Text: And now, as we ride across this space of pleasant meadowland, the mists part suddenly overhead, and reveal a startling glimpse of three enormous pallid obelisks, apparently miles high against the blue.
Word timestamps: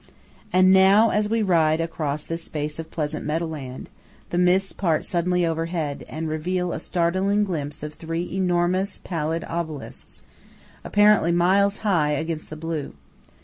And 0.51 0.73
now, 0.73 1.11
as 1.11 1.29
we 1.29 1.43
ride 1.43 1.79
across 1.79 2.23
this 2.23 2.41
space 2.43 2.79
of 2.79 2.89
pleasant 2.89 3.23
meadowland, 3.23 3.87
the 4.31 4.39
mists 4.39 4.73
part 4.73 5.05
suddenly 5.05 5.45
overhead, 5.45 6.05
and 6.09 6.27
reveal 6.27 6.73
a 6.73 6.79
startling 6.79 7.43
glimpse 7.43 7.83
of 7.83 7.93
three 7.93 8.27
enormous 8.33 8.97
pallid 9.03 9.43
obelisks, 9.43 10.23
apparently 10.83 11.31
miles 11.31 11.77
high 11.85 12.13
against 12.13 12.49
the 12.49 12.55
blue. 12.57 12.93